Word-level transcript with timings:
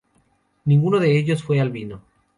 Ninguno 0.65 0.99
de 0.99 1.15
ellos 1.15 1.43
fue 1.43 1.61
albino. 1.61 2.01